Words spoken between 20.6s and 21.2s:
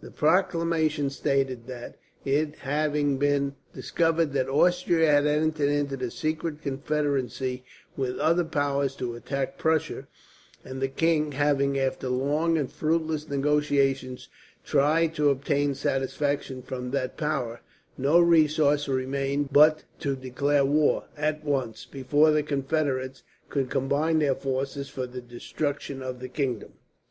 war,